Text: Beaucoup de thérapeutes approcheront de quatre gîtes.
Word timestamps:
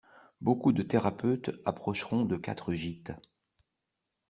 Beaucoup 0.41 0.71
de 0.73 0.81
thérapeutes 0.81 1.51
approcheront 1.63 2.25
de 2.25 2.35
quatre 2.35 2.73
gîtes. 2.73 3.13